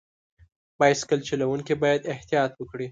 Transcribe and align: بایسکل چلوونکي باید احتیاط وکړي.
بایسکل 0.79 1.19
چلوونکي 1.29 1.73
باید 1.83 2.01
احتیاط 2.13 2.51
وکړي. 2.57 2.79